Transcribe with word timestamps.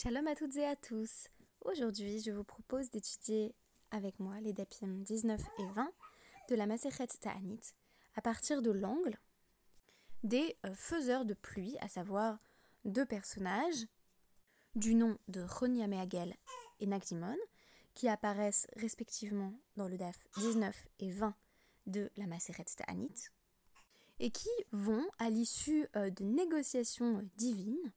Shalom 0.00 0.28
à 0.28 0.36
toutes 0.36 0.54
et 0.54 0.64
à 0.64 0.76
tous. 0.76 1.26
Aujourd'hui, 1.64 2.20
je 2.20 2.30
vous 2.30 2.44
propose 2.44 2.88
d'étudier 2.88 3.56
avec 3.90 4.20
moi 4.20 4.40
les 4.40 4.52
dapim 4.52 4.86
19 4.86 5.40
et 5.58 5.66
20 5.74 5.90
de 6.50 6.54
la 6.54 6.66
Masechet 6.66 7.08
Ta'anit 7.20 7.58
à 8.14 8.22
partir 8.22 8.62
de 8.62 8.70
l'angle 8.70 9.18
des 10.22 10.56
euh, 10.64 10.72
faiseurs 10.76 11.24
de 11.24 11.34
pluie, 11.34 11.76
à 11.80 11.88
savoir 11.88 12.38
deux 12.84 13.06
personnages 13.06 13.88
du 14.76 14.94
nom 14.94 15.18
de 15.26 15.40
Roni 15.42 15.82
Ameagel 15.82 16.36
et 16.78 16.86
Nagdimon, 16.86 17.36
qui 17.94 18.08
apparaissent 18.08 18.68
respectivement 18.76 19.52
dans 19.76 19.88
le 19.88 19.98
DAF 19.98 20.28
19 20.36 20.76
et 21.00 21.10
20 21.10 21.34
de 21.88 22.08
la 22.16 22.28
Masechet 22.28 22.66
Ta'anit, 22.76 23.32
et 24.20 24.30
qui 24.30 24.48
vont, 24.70 25.08
à 25.18 25.28
l'issue 25.28 25.88
euh, 25.96 26.08
de 26.10 26.22
négociations 26.22 27.28
divines, 27.36 27.92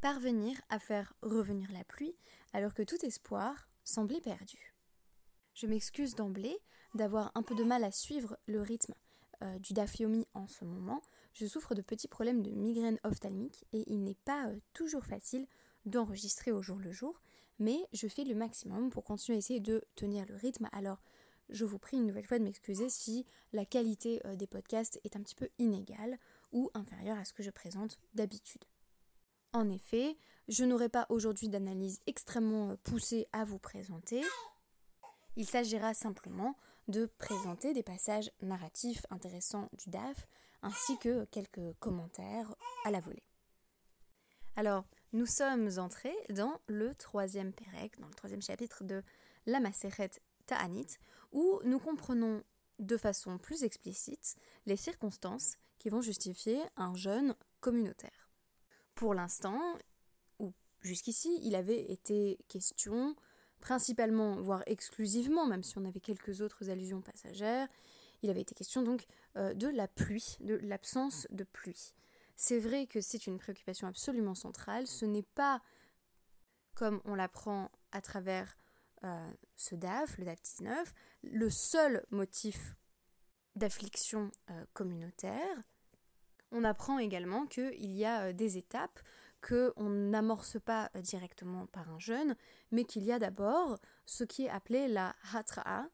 parvenir 0.00 0.60
à 0.68 0.78
faire 0.78 1.12
revenir 1.22 1.70
la 1.72 1.84
pluie 1.84 2.14
alors 2.52 2.74
que 2.74 2.82
tout 2.82 3.04
espoir 3.04 3.68
semblait 3.84 4.20
perdu. 4.20 4.74
Je 5.54 5.66
m'excuse 5.66 6.14
d'emblée 6.14 6.58
d'avoir 6.94 7.30
un 7.34 7.42
peu 7.42 7.54
de 7.54 7.64
mal 7.64 7.84
à 7.84 7.92
suivre 7.92 8.38
le 8.46 8.62
rythme 8.62 8.94
euh, 9.42 9.58
du 9.58 9.72
Dafyomi 9.72 10.26
en 10.34 10.46
ce 10.46 10.64
moment. 10.64 11.02
Je 11.32 11.46
souffre 11.46 11.74
de 11.74 11.82
petits 11.82 12.08
problèmes 12.08 12.42
de 12.42 12.50
migraine 12.50 12.98
ophtalmique 13.04 13.64
et 13.72 13.84
il 13.92 14.02
n'est 14.02 14.16
pas 14.24 14.48
euh, 14.48 14.58
toujours 14.72 15.04
facile 15.04 15.46
d'enregistrer 15.86 16.50
au 16.50 16.62
jour 16.62 16.78
le 16.78 16.92
jour, 16.92 17.20
mais 17.58 17.78
je 17.92 18.08
fais 18.08 18.24
le 18.24 18.34
maximum 18.34 18.90
pour 18.90 19.04
continuer 19.04 19.36
à 19.36 19.38
essayer 19.38 19.60
de 19.60 19.84
tenir 19.96 20.26
le 20.26 20.36
rythme. 20.36 20.68
Alors, 20.72 21.02
je 21.48 21.64
vous 21.64 21.78
prie 21.78 21.96
une 21.96 22.06
nouvelle 22.06 22.26
fois 22.26 22.38
de 22.38 22.44
m'excuser 22.44 22.88
si 22.88 23.26
la 23.52 23.64
qualité 23.64 24.20
euh, 24.26 24.36
des 24.36 24.46
podcasts 24.46 25.00
est 25.04 25.16
un 25.16 25.22
petit 25.22 25.34
peu 25.34 25.48
inégale 25.58 26.18
ou 26.52 26.70
inférieure 26.74 27.18
à 27.18 27.24
ce 27.24 27.32
que 27.32 27.42
je 27.42 27.50
présente 27.50 27.98
d'habitude. 28.14 28.64
En 29.52 29.68
effet, 29.68 30.16
je 30.48 30.64
n'aurai 30.64 30.88
pas 30.88 31.06
aujourd'hui 31.08 31.48
d'analyse 31.48 32.00
extrêmement 32.06 32.70
euh, 32.70 32.76
poussée 32.84 33.26
à 33.32 33.44
vous 33.44 33.58
présenter. 33.58 34.22
Il 35.36 35.46
s'agira 35.46 35.92
simplement 35.92 36.56
de 36.86 37.06
présenter 37.18 37.72
des 37.72 37.82
passages 37.82 38.30
narratifs 38.42 39.04
intéressants 39.10 39.68
du 39.72 39.90
DAF 39.90 40.28
ainsi 40.62 40.98
que 40.98 41.24
quelques 41.26 41.72
commentaires 41.80 42.54
à 42.84 42.90
la 42.90 43.00
volée. 43.00 43.24
Alors, 44.56 44.84
nous 45.12 45.26
sommes 45.26 45.70
entrés 45.78 46.16
dans 46.28 46.60
le 46.66 46.94
troisième 46.94 47.52
Pérec, 47.52 47.98
dans 47.98 48.08
le 48.08 48.14
troisième 48.14 48.42
chapitre 48.42 48.84
de 48.84 49.02
la 49.46 49.58
Maseret 49.58 50.10
Ta'anit, 50.46 50.98
où 51.32 51.60
nous 51.64 51.78
comprenons 51.78 52.42
de 52.78 52.96
façon 52.96 53.38
plus 53.38 53.64
explicite 53.64 54.36
les 54.66 54.76
circonstances 54.76 55.56
qui 55.78 55.88
vont 55.88 56.02
justifier 56.02 56.60
un 56.76 56.94
jeûne 56.94 57.34
communautaire. 57.60 58.19
Pour 59.00 59.14
l'instant, 59.14 59.58
ou 60.40 60.52
jusqu'ici, 60.82 61.40
il 61.42 61.54
avait 61.54 61.90
été 61.90 62.38
question, 62.48 63.16
principalement, 63.58 64.38
voire 64.42 64.62
exclusivement, 64.66 65.46
même 65.46 65.62
si 65.62 65.78
on 65.78 65.86
avait 65.86 66.00
quelques 66.00 66.42
autres 66.42 66.68
allusions 66.68 67.00
passagères, 67.00 67.66
il 68.20 68.28
avait 68.28 68.42
été 68.42 68.54
question 68.54 68.82
donc 68.82 69.06
euh, 69.38 69.54
de 69.54 69.68
la 69.68 69.88
pluie, 69.88 70.36
de 70.40 70.56
l'absence 70.56 71.26
de 71.30 71.44
pluie. 71.44 71.94
C'est 72.36 72.58
vrai 72.58 72.86
que 72.86 73.00
c'est 73.00 73.26
une 73.26 73.38
préoccupation 73.38 73.88
absolument 73.88 74.34
centrale, 74.34 74.86
ce 74.86 75.06
n'est 75.06 75.22
pas 75.34 75.62
comme 76.74 77.00
on 77.06 77.14
l'apprend 77.14 77.70
à 77.92 78.02
travers 78.02 78.54
euh, 79.04 79.32
ce 79.56 79.76
DAF, 79.76 80.18
le 80.18 80.26
DAF 80.26 80.42
19, 80.42 80.94
le 81.22 81.48
seul 81.48 82.04
motif 82.10 82.76
d'affliction 83.56 84.30
euh, 84.50 84.66
communautaire, 84.74 85.56
on 86.52 86.64
apprend 86.64 86.98
également 86.98 87.46
qu'il 87.46 87.92
y 87.92 88.04
a 88.04 88.26
euh, 88.26 88.32
des 88.32 88.56
étapes 88.56 89.00
qu'on 89.46 89.88
n'amorce 89.88 90.58
pas 90.60 90.90
euh, 90.94 91.00
directement 91.00 91.66
par 91.66 91.90
un 91.90 91.98
jeûne, 91.98 92.36
mais 92.70 92.84
qu'il 92.84 93.04
y 93.04 93.12
a 93.12 93.18
d'abord 93.18 93.78
ce 94.04 94.24
qui 94.24 94.44
est 94.44 94.50
appelé 94.50 94.88
la 94.88 95.14
hatra'a, 95.32 95.88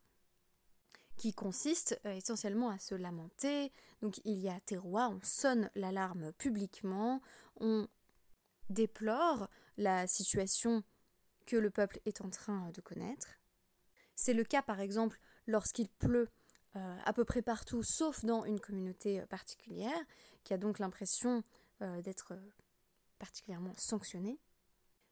qui 1.17 1.33
consiste 1.33 1.99
euh, 2.05 2.12
essentiellement 2.12 2.71
à 2.71 2.78
se 2.78 2.94
lamenter. 2.94 3.72
Donc 4.03 4.21
il 4.25 4.39
y 4.39 4.49
a 4.49 4.61
terroir, 4.61 5.11
on 5.11 5.21
sonne 5.22 5.71
l'alarme 5.75 6.33
publiquement, 6.33 7.21
on 7.61 7.88
déplore 8.69 9.49
la 9.77 10.06
situation 10.06 10.83
que 11.47 11.56
le 11.56 11.71
peuple 11.71 12.00
est 12.05 12.21
en 12.21 12.31
train 12.31 12.71
de 12.73 12.81
connaître. 12.81 13.28
C'est 14.17 14.34
le 14.34 14.44
cas 14.44 14.62
par 14.62 14.81
exemple 14.81 15.21
lorsqu'il 15.47 15.88
pleut 15.88 16.28
euh, 16.76 16.97
à 17.06 17.12
peu 17.14 17.25
près 17.25 17.41
partout, 17.41 17.82
sauf 17.82 18.22
dans 18.25 18.44
une 18.44 18.60
communauté 18.60 19.20
euh, 19.20 19.26
particulière, 19.26 19.98
qui 20.44 20.53
a 20.53 20.59
donc 20.59 20.78
l'impression 20.78 21.42
euh, 21.81 22.03
d'être 22.03 22.34
particulièrement 23.19 23.72
sanctionnée. 23.78 24.38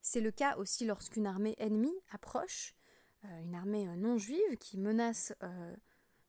C'est 0.02 0.20
le 0.20 0.30
cas 0.30 0.56
aussi 0.56 0.84
lorsqu'une 0.84 1.26
armée 1.26 1.54
ennemie 1.58 1.96
approche, 2.10 2.74
une 3.22 3.54
armée 3.54 3.86
non 3.96 4.18
juive 4.18 4.58
qui 4.60 4.76
menace 4.76 5.32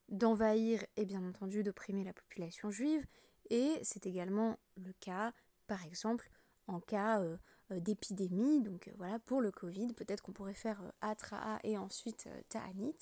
d'envahir 0.08 0.86
et 0.96 1.04
bien 1.04 1.28
entendu 1.28 1.62
d'opprimer 1.62 2.06
la 2.06 2.14
population 2.14 2.72
juive, 2.72 3.06
et 3.50 3.78
c'est 3.84 4.06
également 4.06 4.58
le 4.78 4.94
cas, 5.02 5.34
par 5.68 5.84
exemple, 5.84 6.30
en 6.68 6.80
cas 6.80 7.22
d'épidémie, 7.70 8.62
donc 8.62 8.90
voilà, 8.96 9.20
pour 9.20 9.42
le 9.42 9.52
Covid, 9.52 9.92
peut-être 9.92 10.22
qu'on 10.22 10.32
pourrait 10.32 10.54
faire 10.54 10.82
Atra'a 11.02 11.60
et 11.66 11.78
ensuite 11.78 12.30
Ta'anit 12.48 12.96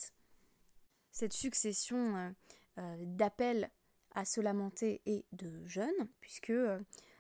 cette 1.14 1.34
succession 1.34 2.18
euh, 2.18 2.30
euh, 2.80 2.96
d'appels 3.06 3.72
à 4.16 4.26
se 4.26 4.42
lamenter 4.42 5.02
et 5.06 5.26
de 5.32 5.66
jeûnes, 5.66 6.10
puisque 6.20 6.50
euh, 6.50 6.80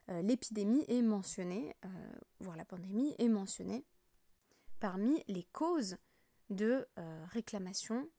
l'épidémie 0.09 0.84
est 0.90 1.02
mentionnée, 1.02 1.76
voire 2.40 2.58
la 2.58 2.66
pandémie 2.66 3.16
est 3.18 3.30
mentionnée 3.30 3.86
parmi 4.80 5.24
les 5.30 5.44
causes 5.54 5.96
de 6.50 6.86
réclamation. 7.31 8.09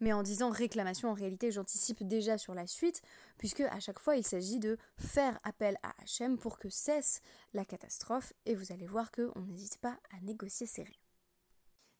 Mais 0.00 0.12
en 0.12 0.22
disant 0.22 0.50
réclamation, 0.50 1.08
en 1.08 1.14
réalité, 1.14 1.50
j'anticipe 1.50 2.06
déjà 2.06 2.36
sur 2.36 2.54
la 2.54 2.66
suite, 2.66 3.00
puisque 3.38 3.62
à 3.62 3.80
chaque 3.80 3.98
fois, 3.98 4.16
il 4.16 4.24
s'agit 4.24 4.60
de 4.60 4.76
faire 4.98 5.38
appel 5.44 5.78
à 5.82 5.94
Hachem 6.02 6.36
pour 6.36 6.58
que 6.58 6.68
cesse 6.68 7.22
la 7.54 7.64
catastrophe, 7.64 8.34
et 8.44 8.54
vous 8.54 8.70
allez 8.70 8.86
voir 8.86 9.10
qu'on 9.10 9.40
n'hésite 9.40 9.78
pas 9.78 9.98
à 10.12 10.20
négocier 10.20 10.66
serré. 10.66 11.03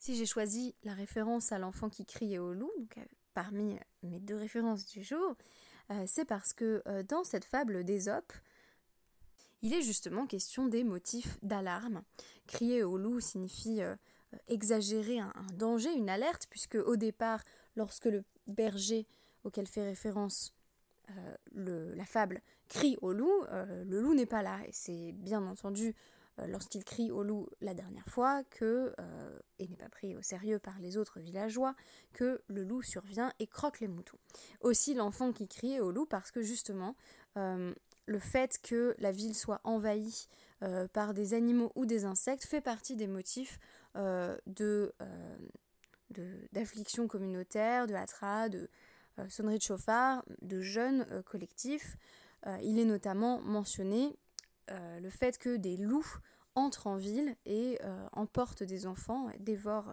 Si 0.05 0.15
j'ai 0.17 0.27
choisi 0.27 0.75
la 0.85 0.93
référence 0.93 1.51
à 1.51 1.59
l'enfant 1.59 1.89
qui 1.89 2.05
criait 2.05 2.37
au 2.37 2.53
loup, 2.53 2.71
euh, 2.99 3.01
parmi 3.33 3.79
mes 4.03 4.21
deux 4.21 4.37
références 4.37 4.85
du 4.85 5.03
jour, 5.03 5.35
euh, 5.91 6.05
c'est 6.07 6.27
parce 6.27 6.53
que 6.53 6.83
euh, 6.87 7.03
dans 7.03 7.25
cette 7.25 7.47
fable 7.47 7.85
d'Ésope, 7.85 8.35
il 9.63 9.73
est 9.73 9.81
justement 9.81 10.27
question 10.27 10.67
des 10.67 10.85
motifs 10.85 11.39
d'alarme. 11.43 12.03
Crier 12.47 12.83
au 12.83 12.99
loup 12.99 13.19
signifie 13.21 13.81
exagérer 14.47 15.21
un, 15.21 15.33
danger, 15.55 15.95
une 15.95 16.11
alerte, 16.11 16.49
puisque 16.51 16.75
au 16.75 16.97
départ, 16.97 17.43
lorsque 17.75 18.05
le 18.05 18.25
berger 18.47 19.07
auquel 19.43 19.67
fait 19.67 19.85
référence 19.85 20.53
la 21.55 22.05
fable 22.05 22.43
crie 22.69 22.99
au 23.01 23.15
loup, 23.15 23.33
le 23.51 24.03
loup 24.03 24.13
n'est 24.13 24.27
pas 24.27 24.43
là. 24.43 24.61
Et 24.67 24.73
c'est 24.73 25.13
bien 25.13 25.47
entendu 25.47 25.95
lorsqu'il 26.39 26.85
crie 26.85 27.11
au 27.11 27.23
loup 27.23 27.49
la 27.61 27.75
dernière 27.75 28.07
fois 28.09 28.43
que, 28.45 28.93
euh, 28.99 29.39
et 29.59 29.69
n'est 29.69 29.77
pas 29.77 29.89
pris 29.89 30.17
au 30.17 30.23
sérieux 30.23 30.59
par 30.59 30.79
les 30.81 30.97
autres 30.97 31.21
villageois, 31.21 31.75
que 32.13 32.43
le 32.49 32.65
loup 32.65 32.83
survient 32.83 33.33
et 33.39 33.47
croque 33.47 33.81
les 33.81 33.89
moutons. 33.89 34.19
Aussi 34.61 34.95
l'enfant 34.95 35.33
qui 35.33 35.47
criait 35.47 35.81
au 35.81 35.93
loup 35.93 36.07
parce 36.07 36.31
que 36.31 36.43
justement 36.43 36.97
euh, 37.37 37.73
le 38.07 38.19
fait 38.19 38.59
que 38.63 38.95
la 38.99 39.13
ville 39.13 39.35
soit 39.35 39.61
envahie 39.65 40.27
par 40.95 41.13
des 41.13 41.35
animaux 41.35 41.71
ou 41.75 41.85
des 41.85 42.07
insectes 42.07 42.47
fait 42.47 42.63
partie 42.63 42.97
des 42.97 43.07
motifs 43.07 43.59
de 43.95 44.95
d'affliction 46.53 47.07
communautaire, 47.07 47.87
de 47.87 47.93
hatra, 47.93 48.49
de 48.49 48.71
sonnerie 49.29 49.59
de 49.59 49.63
chauffard, 49.63 50.25
de 50.41 50.63
jeunes 50.63 51.23
collectifs. 51.25 51.99
il 52.63 52.79
est 52.79 52.87
notamment 52.87 53.43
mentionné 53.43 54.17
euh, 54.71 55.01
le 55.01 55.11
fait 55.11 55.39
que 55.39 55.57
des 55.57 55.77
loups 55.77 56.19
entrent 56.55 56.87
en 56.87 56.97
ville 56.97 57.37
et 57.45 57.79
euh, 57.85 58.07
emportent 58.13 58.63
des 58.63 58.87
enfants, 58.87 59.29
dévorent 59.41 59.93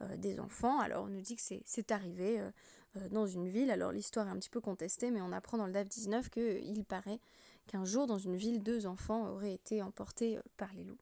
euh, 0.00 0.16
des 0.16 0.40
enfants. 0.40 0.80
Alors 0.80 1.04
on 1.04 1.08
nous 1.08 1.20
dit 1.20 1.36
que 1.36 1.42
c'est 1.64 1.92
arrivé 1.92 2.40
dans 3.10 3.26
une 3.26 3.48
ville, 3.48 3.70
alors 3.70 3.92
l'histoire 3.92 4.26
est 4.26 4.30
un 4.30 4.38
petit 4.38 4.50
peu 4.50 4.60
contestée, 4.60 5.10
mais 5.10 5.20
on 5.20 5.32
apprend 5.32 5.58
dans 5.58 5.66
le 5.66 5.72
DAF 5.72 5.88
19 5.88 6.30
qu'il 6.30 6.84
paraît 6.84 7.20
qu'un 7.66 7.84
jour 7.84 8.06
dans 8.06 8.18
une 8.18 8.36
ville, 8.36 8.62
deux 8.62 8.86
enfants 8.86 9.28
auraient 9.28 9.52
été 9.52 9.82
emportés 9.82 10.38
par 10.56 10.72
les 10.74 10.84
loups. 10.84 10.98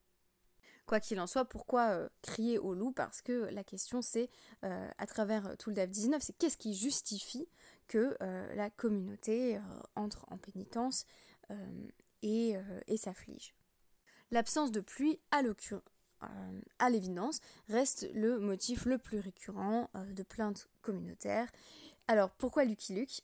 Quoi 0.85 1.01
qu'il 1.01 1.19
en 1.21 1.27
soit, 1.27 1.45
pourquoi 1.45 2.09
crier 2.23 2.59
au 2.59 2.75
loup 2.75 2.93
Parce 2.93 3.23
que 3.23 3.49
la 3.53 3.65
question 3.65 4.03
c'est, 4.03 4.29
à 4.63 5.07
travers 5.07 5.57
tout 5.59 5.71
le 5.71 5.77
DAF 5.77 5.91
19, 5.91 6.23
c'est 6.23 6.37
qu'est-ce 6.37 6.57
qui 6.57 6.75
justifie 6.75 7.49
que 7.87 8.17
la 8.21 8.69
communauté 8.71 9.61
entre 9.95 10.27
en 10.29 10.39
pénitence 10.39 11.07
euh, 12.27 12.81
et, 12.87 12.97
s'afflige. 12.97 13.55
L'absence 14.31 14.73
de 14.73 14.81
pluie, 14.81 15.19
à 15.31 15.43
euh, 15.43 16.27
à 16.79 16.91
l'évidence, 16.91 17.41
reste 17.69 18.09
le 18.15 18.39
motif 18.39 18.87
le 18.87 18.99
plus 18.99 19.21
récurrent 19.21 19.91
euh, 19.95 20.13
de 20.13 20.23
plaintes 20.23 20.69
communautaires. 20.83 21.51
Alors 22.09 22.31
pourquoi 22.31 22.65
Lucky 22.65 22.95
Luke? 22.95 23.23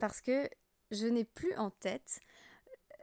Parce 0.00 0.20
que 0.20 0.48
je 0.90 1.06
n'ai 1.06 1.24
plus 1.24 1.54
en 1.56 1.70
tête 1.70 2.20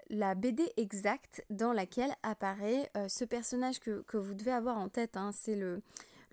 la 0.10 0.36
BD 0.36 0.72
exacte 0.76 1.46
dans 1.50 1.72
laquelle 1.72 2.14
apparaît 2.24 2.92
ce 3.08 3.24
personnage 3.24 3.80
que, 3.80 4.18
vous 4.18 4.34
devez 4.34 4.52
avoir 4.52 4.78
en 4.78 4.90
tête. 4.90 5.16
Hein. 5.16 5.32
c'est 5.32 5.56
le, 5.56 5.82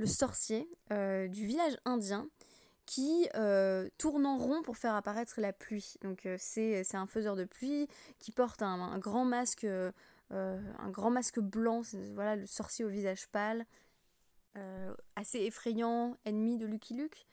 sorcier 0.07 0.69
du 0.91 1.47
village 1.47 1.79
indien 1.85 2.29
qui 2.91 3.29
tourne 3.99 4.27
en 4.27 4.37
rond 4.37 4.63
pour 4.63 4.77
faire 4.77 4.97
apparaître 4.97 5.41
la 5.41 5.53
pluie. 5.53 5.95
Donc 6.03 6.27
c'est 6.39 6.85
un 6.95 7.07
faiseur 7.07 7.37
de 7.37 7.45
pluie 7.45 7.87
qui 8.19 8.33
porte 8.33 8.63
un, 8.63 8.99
grand 8.99 9.25
masque, 9.25 9.65
un 10.31 10.91
grand 10.91 11.11
masque 11.11 11.39
blanc, 11.39 11.83
voilà 12.15 12.35
le 12.35 12.47
sorcier 12.47 12.85
au 12.85 12.89
visage 12.89 13.29
pâle, 13.29 13.65
assez 15.15 15.39
effrayant, 15.39 16.17
ennemi 16.25 16.59
de 16.59 16.67
Lucky 16.67 16.95
Luke. 16.95 17.27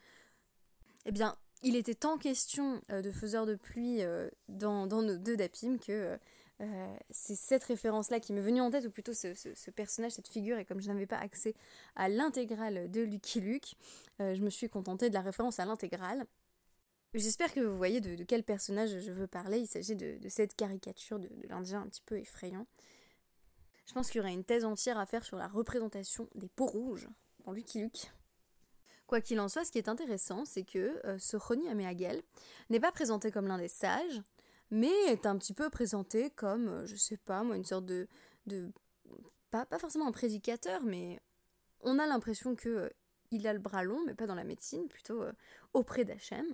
Eh 1.08 1.12
bien, 1.12 1.36
il 1.64 1.76
était 1.76 1.96
tant 1.96 2.18
question 2.18 2.82
euh, 2.92 3.02
de 3.02 3.12
faiseurs 3.12 3.46
de 3.46 3.56
pluie 3.56 4.02
euh, 4.02 4.30
dans, 4.50 4.86
nos 4.88 5.18
deux 5.18 5.38
dapim 5.38 5.78
que 5.78 6.18
euh, 6.62 6.96
c'est 7.12 7.36
cette 7.36 7.64
référence-là 7.64 8.20
qui 8.20 8.34
m'est 8.34 8.42
venue 8.42 8.62
en 8.62 8.72
tête, 8.72 8.86
ou 8.86 8.92
plutôt 8.92 9.14
ce, 9.14 9.70
personnage, 9.72 10.14
cette 10.14 10.28
figure, 10.28 10.58
et 10.58 10.66
comme 10.66 10.82
je 10.82 10.88
n'avais 10.88 11.06
pas 11.06 11.18
accès 11.18 11.54
à 11.96 12.10
l'intégrale 12.10 12.90
de 12.90 13.02
Lucky 13.02 13.42
Luke, 13.42 13.76
je 14.20 14.42
me 14.42 14.50
suis 14.50 14.68
contentée 14.68 15.10
de 15.10 15.14
la 15.14 15.22
référence 15.22 15.60
à 15.60 15.66
l'intégrale. 15.66 16.26
J'espère 17.14 17.54
que 17.54 17.62
vous 17.62 17.78
voyez 17.78 18.02
de, 18.02 18.24
quel 18.24 18.44
personnage 18.44 19.00
je 19.00 19.12
veux 19.12 19.28
parler. 19.28 19.60
Il 19.60 19.68
s'agit 19.68 19.96
de, 19.96 20.18
cette 20.30 20.56
caricature 20.56 21.20
de, 21.20 21.30
l'Indien 21.50 21.82
un 21.82 21.88
petit 21.88 22.04
peu 22.06 22.18
effrayant. 22.18 22.68
Je 23.86 23.94
pense 23.94 24.10
qu'il 24.10 24.18
y 24.18 24.22
aurait 24.22 24.34
une 24.34 24.44
thèse 24.44 24.66
entière 24.66 24.98
à 24.98 25.06
faire 25.06 25.24
sur 25.24 25.38
la 25.38 25.48
représentation 25.48 26.28
des 26.36 26.50
peaux 26.50 26.68
rouges 26.68 27.08
dans 27.46 27.54
Lucky 27.54 27.80
Luke. 27.80 28.12
Quoi 29.08 29.22
qu'il 29.22 29.40
en 29.40 29.48
soit, 29.48 29.64
ce 29.64 29.72
qui 29.72 29.78
est 29.78 29.88
intéressant, 29.88 30.44
c'est 30.44 30.66
que 30.66 31.00
euh, 31.06 31.18
ce 31.18 31.38
Roni 31.38 31.70
Améagel 31.70 32.22
n'est 32.70 32.82
pas 32.82 32.92
présenté 32.92 33.32
comme 33.32 33.48
l'un 33.48 33.58
des 33.58 33.70
sages, 33.70 34.22
mais 34.72 34.94
est 35.08 35.26
un 35.26 35.38
petit 35.38 35.54
peu 35.54 35.70
présenté 35.70 36.30
comme, 36.32 36.68
euh, 36.68 36.86
je 36.86 36.96
sais 36.96 37.18
pas 37.18 37.44
moi, 37.44 37.56
une 37.56 37.66
sorte 37.66 37.86
de. 37.86 38.08
de 38.46 38.72
pas, 39.52 39.66
pas 39.66 39.80
forcément 39.80 40.08
un 40.08 40.12
prédicateur, 40.12 40.84
mais 40.84 41.20
on 41.82 42.00
a 42.00 42.06
l'impression 42.06 42.56
que 42.56 42.70
euh, 42.70 42.90
il 43.32 43.48
a 43.48 43.54
le 43.54 43.60
bras 43.60 43.84
long, 43.84 44.04
mais 44.06 44.14
pas 44.14 44.28
dans 44.28 44.36
la 44.36 44.44
médecine, 44.44 44.88
plutôt 44.88 45.22
auprès 45.74 46.06
d'Hachem, 46.06 46.46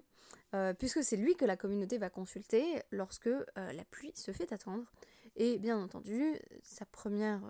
puisque 0.79 1.03
c'est 1.03 1.17
lui 1.17 1.35
que 1.35 1.45
la 1.45 1.55
communauté 1.55 1.99
va 1.99 2.09
consulter 2.09 2.81
lorsque 2.89 3.29
la 3.55 3.85
pluie 3.91 4.11
se 4.15 4.31
fait 4.31 4.51
attendre. 4.51 4.91
Et 5.35 5.59
bien 5.59 5.77
entendu, 5.77 6.39
sa 6.63 6.87
première 6.87 7.41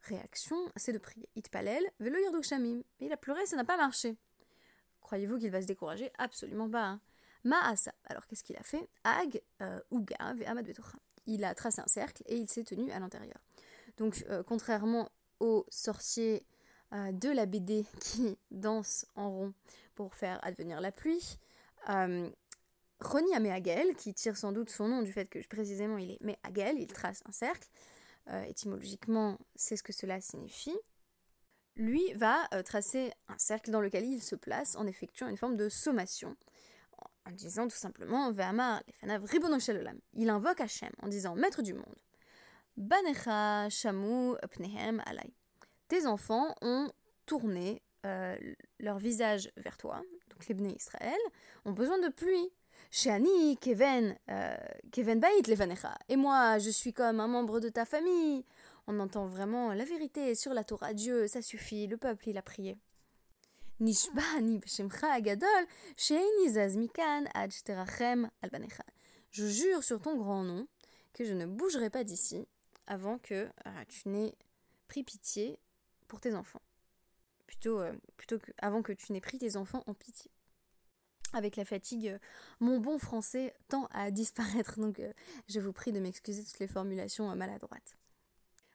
réaction, 0.00 0.56
c'est 0.76 0.94
de 0.94 0.98
prier. 0.98 1.28
Itpalel, 1.36 1.84
velo 2.00 2.42
shamim. 2.42 2.80
Et 3.00 3.06
il 3.06 3.12
a 3.12 3.18
pleuré, 3.18 3.44
ça 3.44 3.56
n'a 3.56 3.64
pas 3.64 3.76
marché. 3.76 4.16
Croyez-vous 5.00 5.38
qu'il 5.38 5.50
va 5.50 5.60
se 5.60 5.66
décourager? 5.66 6.10
Absolument 6.18 6.68
pas. 6.68 6.84
Hein. 6.84 7.00
Maasa. 7.44 7.92
Alors 8.04 8.26
qu'est-ce 8.26 8.42
qu'il 8.42 8.56
a 8.56 8.62
fait? 8.62 8.88
Ag, 9.04 9.40
euh, 9.62 9.80
Uga, 9.92 10.34
Il 11.26 11.44
a 11.44 11.54
tracé 11.54 11.80
un 11.80 11.86
cercle 11.86 12.22
et 12.26 12.36
il 12.36 12.48
s'est 12.48 12.64
tenu 12.64 12.90
à 12.90 12.98
l'intérieur. 12.98 13.38
Donc 13.96 14.24
euh, 14.28 14.42
contrairement 14.42 15.10
aux 15.40 15.66
sorciers 15.68 16.46
euh, 16.92 17.12
de 17.12 17.28
la 17.28 17.46
BD 17.46 17.84
qui 18.00 18.36
dansent 18.50 19.06
en 19.14 19.30
rond 19.30 19.54
pour 19.94 20.14
faire 20.14 20.40
advenir 20.42 20.80
la 20.80 20.90
pluie, 20.90 21.38
Roni 23.00 23.34
Améagel, 23.34 23.94
qui 23.96 24.14
tire 24.14 24.36
sans 24.36 24.52
doute 24.52 24.70
son 24.70 24.88
nom 24.88 25.02
du 25.02 25.12
fait 25.12 25.28
que 25.28 25.38
précisément 25.46 25.98
il 25.98 26.12
est 26.12 26.20
Méagel, 26.22 26.78
il 26.78 26.86
trace 26.86 27.22
un 27.26 27.32
cercle, 27.32 27.68
étymologiquement 28.48 29.38
c'est 29.54 29.76
ce 29.76 29.82
que 29.82 29.92
cela 29.92 30.20
signifie, 30.20 30.76
lui 31.76 32.12
va 32.14 32.46
euh, 32.52 32.62
tracer 32.62 33.12
un 33.28 33.38
cercle 33.38 33.70
dans 33.70 33.80
lequel 33.80 34.04
il 34.04 34.22
se 34.22 34.36
place 34.36 34.76
en 34.76 34.86
effectuant 34.86 35.28
une 35.28 35.36
forme 35.36 35.56
de 35.56 35.68
sommation, 35.68 36.36
en 37.26 37.32
disant 37.32 37.68
tout 37.68 37.76
simplement 37.76 38.30
Ve'amar 38.30 38.82
lefanav 38.86 39.24
Il 40.12 40.30
invoque 40.30 40.60
Hachem 40.60 40.92
en 41.02 41.08
disant 41.08 41.34
Maître 41.34 41.62
du 41.62 41.74
monde. 41.74 41.96
Banecha 42.76 43.68
shamu 43.70 44.34
pnehem 44.50 45.02
alay. 45.06 45.32
Tes 45.88 46.06
enfants 46.06 46.54
ont 46.62 46.90
tourné 47.26 47.82
euh, 48.04 48.36
leur 48.80 48.98
visage 48.98 49.50
vers 49.56 49.76
toi, 49.76 50.02
donc 50.30 50.46
les 50.48 50.54
Bnei 50.54 50.74
Israël, 50.74 51.18
ont 51.64 51.72
besoin 51.72 51.98
de 51.98 52.08
pluie. 52.08 52.50
Shani 52.90 53.56
keven, 53.58 54.16
euh, 54.30 54.56
keven 54.92 55.20
bait 55.20 55.28
levanecha. 55.46 55.96
Et 56.08 56.16
moi, 56.16 56.58
je 56.58 56.70
suis 56.70 56.92
comme 56.92 57.20
un 57.20 57.28
membre 57.28 57.60
de 57.60 57.68
ta 57.68 57.84
famille 57.84 58.44
on 58.86 59.00
entend 59.00 59.26
vraiment 59.26 59.72
la 59.72 59.84
vérité 59.84 60.34
sur 60.34 60.52
la 60.52 60.64
Torah. 60.64 60.92
Dieu, 60.92 61.26
ça 61.26 61.42
suffit, 61.42 61.86
le 61.86 61.96
peuple, 61.96 62.28
il 62.28 62.38
a 62.38 62.42
prié. 62.42 62.78
Je 69.30 69.46
jure 69.46 69.82
sur 69.82 70.00
ton 70.00 70.16
grand 70.16 70.42
nom 70.42 70.66
que 71.12 71.24
je 71.24 71.32
ne 71.32 71.46
bougerai 71.46 71.90
pas 71.90 72.04
d'ici 72.04 72.46
avant 72.86 73.18
que 73.18 73.34
euh, 73.66 73.84
tu 73.88 74.08
n'aies 74.08 74.34
pris 74.88 75.02
pitié 75.02 75.58
pour 76.08 76.20
tes 76.20 76.34
enfants. 76.34 76.62
Plutôt, 77.46 77.80
euh, 77.80 77.92
plutôt 78.16 78.38
que 78.38 78.52
avant 78.58 78.82
que 78.82 78.92
tu 78.92 79.12
n'aies 79.12 79.20
pris 79.20 79.38
tes 79.38 79.56
enfants 79.56 79.82
en 79.86 79.94
pitié. 79.94 80.30
Avec 81.32 81.56
la 81.56 81.64
fatigue, 81.64 82.08
euh, 82.08 82.18
mon 82.60 82.78
bon 82.78 82.98
français 82.98 83.54
tend 83.68 83.86
à 83.92 84.10
disparaître, 84.10 84.78
donc 84.78 85.02
je 85.48 85.60
vous 85.60 85.72
prie 85.72 85.92
de 85.92 86.00
m'excuser 86.00 86.44
toutes 86.44 86.60
les 86.60 86.68
formulations 86.68 87.34
maladroites. 87.34 87.96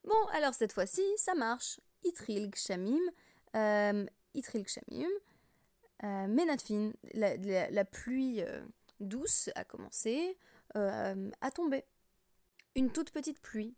Bon, 0.04 0.26
alors 0.34 0.54
cette 0.54 0.74
fois-ci, 0.74 1.02
ça 1.18 1.36
marche. 1.36 1.80
Itril 2.04 2.50
Gshamim, 2.50 3.00
euh, 3.56 4.06
Itril 4.34 4.64
Gshamim, 4.64 5.10
euh, 6.04 6.28
Menatfin, 6.28 6.92
la, 7.14 7.86
pluie 7.86 8.42
euh, 8.42 8.62
douce 9.00 9.50
a 9.56 9.64
commencé 9.64 10.38
euh, 10.76 11.30
à 11.42 11.52
tomber. 11.52 11.84
Une 12.76 12.92
toute 12.92 13.12
petite 13.12 13.42
pluie. 13.42 13.76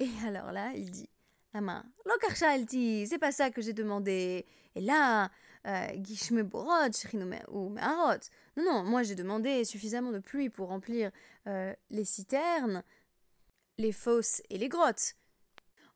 Et 0.00 0.08
alors 0.26 0.52
là, 0.52 0.72
il 0.74 0.90
dit 0.90 1.08
Ama, 1.52 1.84
Lokarchalti, 2.04 3.06
c'est 3.06 3.18
pas 3.18 3.32
ça 3.32 3.50
que 3.50 3.62
j'ai 3.62 3.72
demandé. 3.72 4.44
Et 4.74 4.80
là, 4.80 5.30
Gishme 6.02 6.42
Borot, 6.42 6.90
ou 7.48 7.68
Meharot. 7.70 8.20
Non, 8.56 8.64
non, 8.64 8.84
moi 8.84 9.02
j'ai 9.02 9.14
demandé 9.14 9.64
suffisamment 9.64 10.10
de 10.10 10.18
pluie 10.18 10.50
pour 10.50 10.68
remplir 10.68 11.10
les 11.46 12.04
citernes, 12.04 12.82
les 13.78 13.92
fosses 13.92 14.42
et 14.50 14.58
les 14.58 14.68
grottes. 14.68 15.14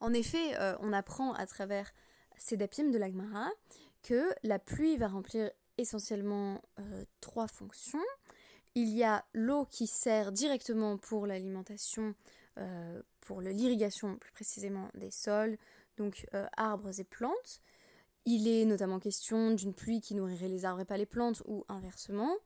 En 0.01 0.13
effet, 0.13 0.57
euh, 0.59 0.77
on 0.81 0.93
apprend 0.93 1.33
à 1.33 1.47
travers 1.47 1.93
ces 2.37 2.57
dapim 2.57 2.91
de 2.91 2.99
l'Agmara 2.99 3.51
la 4.43 4.59
pluie 4.59 4.97
va 4.97 5.09
remplir 5.09 5.51
essentiellement 5.77 6.61
euh, 6.79 7.05
trois 7.21 7.49
fonctions. 7.49 8.05
Il 8.75 8.89
y 8.89 9.05
a 9.05 9.25
l'eau 9.33 9.67
qui 9.67 9.87
sert 9.87 10.33
directement 10.33 10.99
pour 10.99 11.27
l'alimentation, 11.27 12.15
euh, 12.59 13.03
pour 13.21 13.41
l'irrigation 13.41 14.17
plus 14.17 14.33
précisément 14.33 14.89
des 14.95 15.11
sols, 15.11 15.59
donc 15.97 16.27
arbres 16.57 17.01
et 17.01 17.05
plantes. 17.05 17.61
Il 18.25 18.47
est 18.47 18.65
notamment 18.65 19.01
question 19.01 19.53
d'une 19.53 19.75
pluie 19.75 20.01
qui 20.01 20.15
nourrirait 20.15 20.49
les 20.49 20.65
arbres 20.65 20.83
et 20.83 20.85
pas 20.85 20.99
les 20.99 21.07
plantes, 21.07 21.43
ou 21.47 21.65
inversement, 21.69 22.37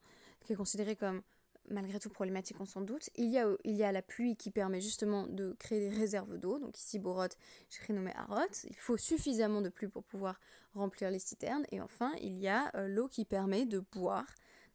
qui 0.40 0.52
est 0.52 0.56
considérée 0.56 0.96
comme 0.96 1.22
malgré 1.68 1.98
tout 1.98 2.10
problématique, 2.10 2.60
on 2.60 2.66
s'en 2.66 2.80
doute. 2.80 3.10
Il 3.16 3.30
y, 3.30 3.38
a, 3.38 3.46
il 3.64 3.76
y 3.76 3.84
a 3.84 3.92
la 3.92 4.02
pluie 4.02 4.36
qui 4.36 4.50
permet 4.50 4.80
justement 4.80 5.26
de 5.26 5.52
créer 5.58 5.80
des 5.80 5.96
réserves 5.96 6.38
d'eau. 6.38 6.58
Donc 6.58 6.78
ici, 6.78 6.98
Borot, 6.98 7.28
j'ai 7.70 7.86
renommé 7.86 8.12
Arot. 8.14 8.52
Il 8.68 8.76
faut 8.76 8.96
suffisamment 8.96 9.60
de 9.60 9.68
pluie 9.68 9.88
pour 9.88 10.04
pouvoir 10.04 10.40
remplir 10.74 11.10
les 11.10 11.18
citernes. 11.18 11.64
Et 11.70 11.80
enfin, 11.80 12.12
il 12.20 12.38
y 12.38 12.48
a 12.48 12.70
euh, 12.76 12.88
l'eau 12.88 13.08
qui 13.08 13.24
permet 13.24 13.66
de 13.66 13.80
boire. 13.80 14.26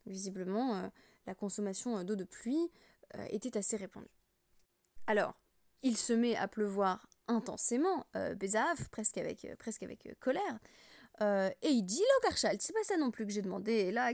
visiblement, 0.06 0.76
euh, 0.76 0.88
la 1.26 1.34
consommation 1.34 1.98
euh, 1.98 2.04
d'eau 2.04 2.16
de 2.16 2.24
pluie 2.24 2.70
était 3.30 3.56
assez 3.56 3.78
répandue. 3.78 4.06
Alors, 5.06 5.34
il 5.82 5.96
se 5.96 6.12
met 6.12 6.36
à 6.36 6.46
pleuvoir 6.46 7.08
intensément, 7.26 8.04
Bézaf, 8.36 8.90
presque 8.90 9.16
avec, 9.16 9.46
presque 9.58 9.82
avec 9.82 10.06
colère. 10.20 10.58
Euh, 11.20 11.50
et 11.62 11.70
il 11.70 11.82
dit 11.82 12.00
le 12.00 12.22
karchal, 12.22 12.56
c'est 12.60 12.72
pas 12.72 12.84
ça 12.84 12.96
non 12.96 13.10
plus 13.10 13.26
que 13.26 13.32
j'ai 13.32 13.42
demandé. 13.42 13.90
Là, 13.90 14.12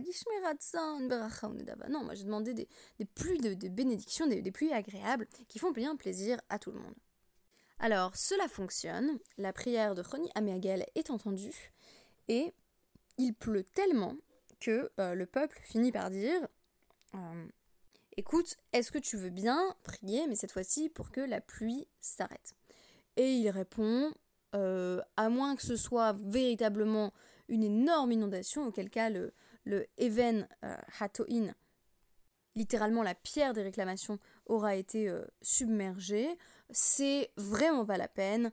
non, 1.88 2.04
moi 2.04 2.14
j'ai 2.14 2.24
demandé 2.24 2.54
des, 2.54 2.68
pluies 3.14 3.38
de, 3.38 3.68
bénédictions, 3.68 4.26
des, 4.26 4.50
pluies 4.50 4.72
agréables 4.72 5.26
qui 5.48 5.58
font 5.58 5.70
bien 5.70 5.96
plaisir 5.96 6.40
à 6.48 6.58
tout 6.58 6.72
le 6.72 6.78
monde. 6.78 6.94
Alors, 7.78 8.16
cela 8.16 8.48
fonctionne, 8.48 9.18
la 9.36 9.52
prière 9.52 9.94
de 9.94 10.02
Choni 10.02 10.30
Améagel 10.34 10.86
est 10.94 11.10
entendue, 11.10 11.72
et 12.28 12.54
il 13.18 13.34
pleut 13.34 13.64
tellement 13.64 14.16
que 14.60 14.90
euh, 14.98 15.14
le 15.14 15.26
peuple 15.26 15.58
finit 15.62 15.92
par 15.92 16.10
dire 16.10 16.48
euh, 17.14 17.46
Écoute, 18.16 18.56
est-ce 18.72 18.92
que 18.92 18.98
tu 18.98 19.16
veux 19.16 19.30
bien 19.30 19.74
prier, 19.82 20.26
mais 20.28 20.36
cette 20.36 20.52
fois-ci 20.52 20.88
pour 20.88 21.10
que 21.10 21.20
la 21.20 21.40
pluie 21.40 21.86
s'arrête? 22.00 22.54
Et 23.16 23.34
il 23.34 23.50
répond 23.50 24.12
euh, 24.54 25.00
à 25.16 25.28
moins 25.28 25.56
que 25.56 25.62
ce 25.62 25.76
soit 25.76 26.12
véritablement 26.12 27.12
une 27.48 27.62
énorme 27.62 28.12
inondation, 28.12 28.66
auquel 28.66 28.90
cas 28.90 29.10
le, 29.10 29.32
le 29.64 29.86
Even 29.98 30.48
euh, 30.64 30.76
Hatoin, 30.98 31.54
littéralement 32.54 33.02
la 33.02 33.14
pierre 33.14 33.52
des 33.52 33.62
réclamations, 33.62 34.18
aura 34.46 34.76
été 34.76 35.08
euh, 35.08 35.24
submergée, 35.42 36.28
c'est 36.70 37.30
vraiment 37.36 37.84
pas 37.84 37.98
la 37.98 38.08
peine 38.08 38.50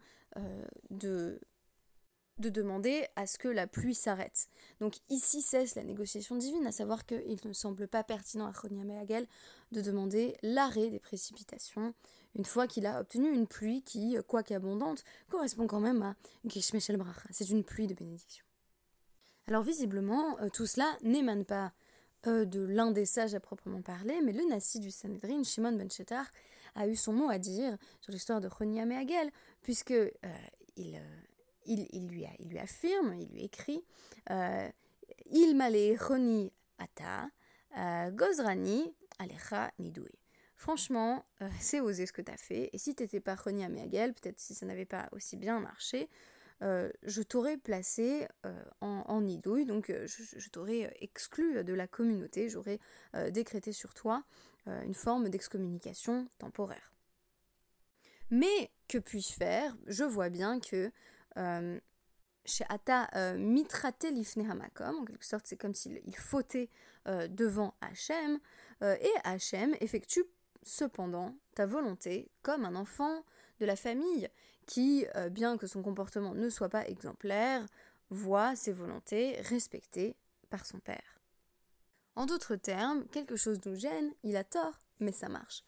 de, 0.91 1.41
de 2.41 2.49
demander 2.49 3.05
à 3.15 3.27
ce 3.27 3.37
que 3.37 3.47
la 3.47 3.67
pluie 3.67 3.95
s'arrête. 3.95 4.47
Donc 4.79 4.95
ici 5.09 5.41
cesse 5.41 5.75
la 5.75 5.83
négociation 5.83 6.35
divine, 6.35 6.67
à 6.67 6.71
savoir 6.71 7.05
qu'il 7.05 7.39
ne 7.45 7.53
semble 7.53 7.87
pas 7.87 8.03
pertinent 8.03 8.47
à 8.47 8.53
Choniam 8.53 8.89
de 9.71 9.81
demander 9.81 10.35
l'arrêt 10.41 10.89
des 10.89 10.99
précipitations, 10.99 11.93
une 12.35 12.45
fois 12.45 12.67
qu'il 12.67 12.85
a 12.85 12.99
obtenu 12.99 13.33
une 13.33 13.47
pluie 13.47 13.81
qui, 13.81 14.17
quoique 14.27 14.53
abondante, 14.53 15.03
correspond 15.29 15.67
quand 15.67 15.79
même 15.79 16.01
à 16.01 16.15
Gishmeshel 16.45 16.97
Bracha. 16.97 17.27
C'est 17.31 17.49
une 17.49 17.63
pluie 17.63 17.87
de 17.87 17.93
bénédiction. 17.93 18.45
Alors 19.47 19.63
visiblement, 19.63 20.37
tout 20.53 20.65
cela 20.65 20.97
n'émane 21.03 21.45
pas 21.45 21.73
de 22.25 22.63
l'un 22.63 22.91
des 22.91 23.05
sages 23.05 23.33
à 23.33 23.39
proprement 23.39 23.81
parler, 23.81 24.21
mais 24.23 24.31
le 24.31 24.47
Nassi 24.47 24.79
du 24.79 24.91
Sanhedrin, 24.91 25.43
Shimon 25.43 25.73
ben 25.73 25.89
Shetar, 25.89 26.25
a 26.75 26.87
eu 26.87 26.95
son 26.95 27.11
mot 27.13 27.29
à 27.29 27.37
dire 27.37 27.77
sur 27.99 28.13
l'histoire 28.13 28.39
de 28.39 28.47
Chonia 28.47 28.85
Meagel, 28.85 29.29
puisque 29.61 29.93
il, 30.77 31.01
il, 31.65 32.07
lui 32.07 32.25
il 32.39 32.49
lui 32.49 32.59
affirme, 32.59 33.13
il 33.19 33.27
lui 33.29 33.43
écrit 33.43 33.83
Il 35.31 35.55
m'allait 35.55 35.97
Choni 35.97 36.53
ata, 36.77 37.29
Gozrani 38.11 38.93
alecha 39.19 39.71
nidui. 39.79 40.20
Franchement, 40.61 41.25
c'est 41.59 41.79
osé 41.79 42.05
ce 42.05 42.13
que 42.13 42.21
tu 42.21 42.31
as 42.31 42.37
fait, 42.37 42.69
et 42.71 42.77
si 42.77 42.93
t'étais 42.93 43.19
pas 43.19 43.35
Choni 43.35 43.67
Meagel, 43.67 44.13
peut-être 44.13 44.39
si 44.39 44.53
ça 44.53 44.67
n'avait 44.67 44.85
pas 44.85 45.09
aussi 45.11 45.35
bien 45.35 45.59
marché, 45.59 46.07
je 46.61 47.23
t'aurais 47.23 47.57
placé 47.57 48.27
en, 48.81 49.03
en, 49.07 49.21
nidouille, 49.21 49.65
donc 49.65 49.91
je, 49.91 50.49
t'aurais 50.51 50.95
exclu 51.01 51.63
de 51.63 51.73
la 51.73 51.87
communauté, 51.87 52.49
j'aurais 52.49 52.79
décrété 53.31 53.73
sur 53.73 53.95
toi 53.95 54.23
une 54.67 54.93
forme 54.93 55.29
d'excommunication 55.29 56.27
temporaire. 56.37 56.93
Mais 58.29 58.69
que 58.87 58.99
puis-je 58.99 59.33
faire? 59.33 59.75
Je 59.87 60.03
vois 60.03 60.29
bien 60.29 60.59
que 60.59 60.91
chez 62.45 62.65
Ata 62.69 63.35
mitrate 63.39 64.05
lifne 64.11 64.47
hamakom, 64.47 64.99
en 64.99 65.05
quelque 65.05 65.25
sorte 65.25 65.47
c'est 65.47 65.57
comme 65.57 65.73
s'il 65.73 66.15
fautait 66.15 66.69
devant 67.07 67.73
Hachem, 67.81 68.39
et 68.83 69.13
Hachem 69.23 69.75
effectue 69.81 70.25
cependant 70.63 71.35
ta 71.55 71.65
volonté 71.65 72.29
comme 72.41 72.65
un 72.65 72.75
enfant 72.75 73.23
de 73.59 73.65
la 73.65 73.75
famille 73.75 74.29
qui, 74.65 75.05
bien 75.31 75.57
que 75.57 75.67
son 75.67 75.81
comportement 75.81 76.33
ne 76.33 76.49
soit 76.49 76.69
pas 76.69 76.87
exemplaire, 76.87 77.65
voit 78.09 78.55
ses 78.55 78.71
volontés 78.71 79.39
respectées 79.41 80.15
par 80.49 80.65
son 80.65 80.79
père. 80.79 81.19
En 82.15 82.25
d'autres 82.25 82.55
termes, 82.55 83.05
quelque 83.07 83.35
chose 83.35 83.59
nous 83.65 83.75
gêne, 83.75 84.11
il 84.23 84.35
a 84.35 84.43
tort, 84.43 84.79
mais 84.99 85.11
ça 85.11 85.29
marche. 85.29 85.63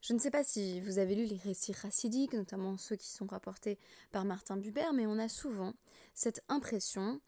Je 0.00 0.14
ne 0.14 0.18
sais 0.18 0.30
pas 0.30 0.42
si 0.42 0.80
vous 0.80 0.98
avez 0.98 1.14
lu 1.14 1.26
les 1.26 1.36
récits 1.36 1.74
racidiques, 1.74 2.32
notamment 2.32 2.76
ceux 2.76 2.96
qui 2.96 3.08
sont 3.08 3.26
rapportés 3.26 3.78
par 4.10 4.24
Martin 4.24 4.56
Buber, 4.56 4.92
mais 4.94 5.06
on 5.06 5.18
a 5.18 5.28
souvent 5.28 5.74
cette 6.14 6.42
impression 6.48 7.20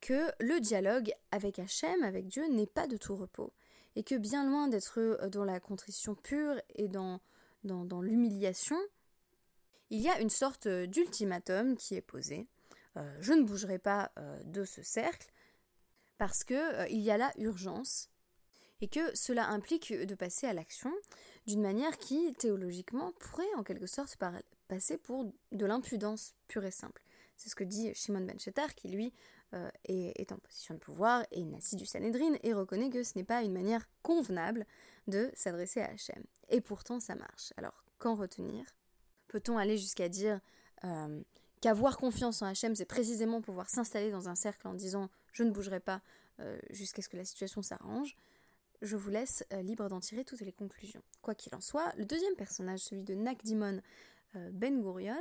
que 0.00 0.30
le 0.40 0.60
dialogue 0.60 1.12
avec 1.30 1.58
Hachem, 1.58 2.02
avec 2.02 2.28
Dieu, 2.28 2.46
n'est 2.48 2.66
pas 2.66 2.86
de 2.86 2.96
tout 2.96 3.16
repos, 3.16 3.52
et 3.98 4.04
que 4.04 4.14
bien 4.14 4.48
loin 4.48 4.68
d'être 4.68 5.00
euh, 5.00 5.28
dans 5.28 5.44
la 5.44 5.58
contrition 5.58 6.14
pure 6.14 6.54
et 6.76 6.86
dans, 6.86 7.20
l'humiliation, 8.00 8.78
il 9.90 10.00
y 10.00 10.08
a 10.08 10.20
une 10.20 10.30
sorte 10.30 10.68
d'ultimatum 10.68 11.76
qui 11.76 11.96
est 11.96 12.00
posé. 12.00 12.46
Euh, 12.96 13.18
je 13.20 13.32
ne 13.32 13.42
bougerai 13.42 13.80
pas 13.80 14.12
euh, 14.16 14.40
de 14.44 14.64
ce 14.64 14.84
cercle 14.84 15.32
parce 16.16 16.44
qu'il 16.44 16.86
il 16.90 17.00
y 17.00 17.10
a 17.10 17.16
là 17.16 17.32
urgence 17.38 18.08
et 18.80 18.86
que 18.86 19.00
cela 19.16 19.48
implique 19.48 19.92
de 19.92 20.14
passer 20.14 20.46
à 20.46 20.52
l'action 20.52 20.92
d'une 21.48 21.60
manière 21.60 21.98
qui, 21.98 22.32
théologiquement, 22.34 23.12
pourrait 23.18 23.52
en 23.56 23.64
quelque 23.64 23.88
sorte 23.88 24.16
passer 24.68 24.96
pour 24.96 25.24
de 25.50 25.66
l'impudence 25.66 26.36
pure 26.46 26.64
et 26.64 26.70
simple. 26.70 27.02
C'est 27.36 27.48
ce 27.48 27.56
que 27.56 27.64
dit 27.64 27.92
Shimon 27.94 28.20
ben 28.20 28.38
Shetar, 28.38 28.76
qui 28.76 28.88
lui 28.88 29.12
euh, 29.54 29.70
est, 29.84 30.30
en 30.30 30.36
position 30.36 30.74
de 30.74 30.78
pouvoir 30.78 31.24
et 31.30 31.42
nassi 31.42 31.74
du 31.74 31.86
Sanhedrin 31.86 32.34
et 32.42 32.52
reconnaît 32.52 32.90
que 32.90 33.02
ce 33.02 33.16
n'est 33.16 33.24
pas 33.24 33.42
une 33.42 33.54
manière 33.54 33.88
convenable 34.02 34.66
de 35.06 35.30
s'adresser 35.34 35.80
à 35.80 35.88
Hachem. 35.88 36.22
Et 36.50 36.60
pourtant, 36.60 37.00
ça 37.00 37.14
marche. 37.14 37.54
Alors, 37.56 37.82
qu'en 37.96 38.14
retenir? 38.14 38.66
Peut-on 39.26 39.56
aller 39.56 39.78
jusqu'à 39.78 40.10
dire 40.10 40.38
euh, 40.84 41.22
qu'avoir 41.62 41.96
confiance 41.96 42.42
en 42.42 42.46
Hachem, 42.46 42.74
c'est 42.74 42.84
précisément 42.84 43.40
pouvoir 43.40 43.70
s'installer 43.70 44.10
dans 44.10 44.28
un 44.28 44.34
cercle 44.34 44.68
en 44.68 44.74
disant 44.74 45.08
je 45.32 45.44
ne 45.44 45.50
bougerai 45.50 45.80
pas 45.80 46.02
euh, 46.40 46.58
jusqu'à 46.68 47.00
ce 47.00 47.08
que 47.08 47.16
la 47.16 47.24
situation 47.24 47.62
s'arrange? 47.62 48.16
Je 48.82 48.96
vous 48.96 49.08
laisse 49.08 49.44
libre 49.62 49.88
d'en 49.88 50.00
tirer 50.00 50.26
toutes 50.26 50.42
les 50.42 50.52
conclusions. 50.52 51.02
Quoi 51.22 51.34
qu'il 51.34 51.54
en 51.54 51.62
soit, 51.62 51.90
le 51.96 52.04
deuxième 52.04 52.36
personnage, 52.36 52.80
celui 52.80 53.02
de 53.02 53.14
Nakdimon 53.14 53.80
Ben 54.34 54.82
Gurion, 54.82 55.16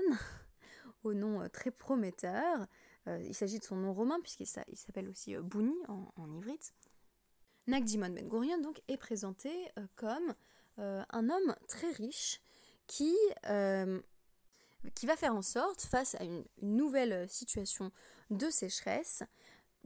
au 1.05 1.13
nom 1.13 1.47
très 1.47 1.71
prometteur, 1.71 2.67
il 3.07 3.33
s'agit 3.33 3.59
de 3.59 3.63
son 3.63 3.75
nom 3.75 3.93
romain 3.93 4.19
puisqu'il 4.21 4.47
s'appelle 4.47 5.09
aussi 5.09 5.35
Bouni 5.37 5.75
en, 5.87 6.31
ivrite. 6.33 6.73
Nakdimon 7.67 8.09
Ben 8.09 8.27
Gurion 8.27 8.59
donc 8.61 8.81
est 8.87 8.97
présenté 8.97 9.51
comme 9.95 10.33
un 10.77 11.29
homme 11.29 11.55
très 11.67 11.91
riche 11.91 12.41
qui, 12.85 13.15
va 13.43 15.15
faire 15.15 15.35
en 15.35 15.41
sorte, 15.41 15.81
face 15.83 16.15
à 16.15 16.23
une 16.23 16.45
nouvelle 16.61 17.29
situation 17.29 17.91
de 18.29 18.49
sécheresse, 18.49 19.23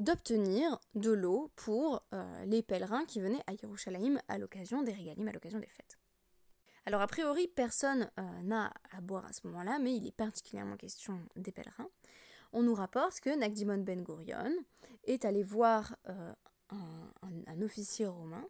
d'obtenir 0.02 0.80
de 0.96 1.12
l'eau 1.12 1.52
pour 1.56 2.04
euh, 2.14 2.46
les 2.46 2.64
pèlerins 2.64 3.06
qui 3.06 3.20
venaient 3.20 3.44
à 3.48 3.54
Yerushalayim 3.54 4.20
à 4.28 4.38
l'occasion 4.38 4.82
des 4.82 4.94
régalim, 4.94 5.28
à 5.28 5.32
l'occasion 5.32 5.60
des 5.60 5.68
fêtes. 5.68 5.98
Alors 6.86 7.02
a 7.02 7.08
priori, 7.08 7.48
personne 7.48 8.10
euh, 8.18 8.42
n'a 8.42 8.74
à 8.92 9.02
boire 9.02 9.26
à 9.26 9.34
ce 9.34 9.46
moment-là, 9.48 9.78
mais 9.80 9.96
il 9.96 10.08
est 10.08 10.16
particulièrement 10.16 10.78
question 10.78 11.20
des 11.36 11.52
pèlerins. 11.52 11.90
On 12.54 12.64
nous 12.64 12.76
rapporte 12.76 13.20
que 13.20 13.36
Nagdimon 13.36 13.80
Ben 13.80 14.04
Gurion 14.04 14.54
est 15.06 15.26
allé 15.26 15.44
voir 15.44 15.96
euh, 16.10 16.34
un, 16.72 17.62
officier 17.62 18.08
romain 18.08 18.48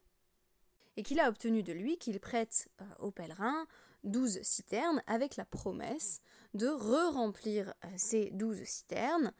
et 0.95 1.03
qu'il 1.03 1.19
a 1.19 1.27
obtenu 1.27 1.63
de 1.63 1.73
lui 1.73 1.97
qu'il 1.97 2.19
prête 2.19 2.69
aux 2.99 3.11
pèlerins 3.11 3.67
douze 4.03 4.41
citernes 4.41 5.03
avec 5.05 5.35
la 5.35 5.45
promesse 5.45 6.21
de 6.53 6.67
re-remplir 6.67 7.73
ces 7.97 8.29
douze 8.31 8.63
citernes 8.63 9.33